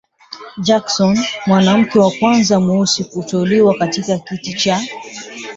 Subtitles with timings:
[0.65, 1.15] Jackson,
[1.47, 4.81] mwanamke wa kwanza mweusi kuteuliwa katika kiti cha